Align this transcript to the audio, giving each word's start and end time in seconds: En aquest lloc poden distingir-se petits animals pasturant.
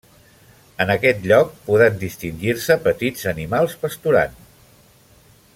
En 0.85 0.93
aquest 0.93 1.27
lloc 1.31 1.51
poden 1.67 2.01
distingir-se 2.05 2.79
petits 2.89 3.31
animals 3.35 3.79
pasturant. 3.85 4.37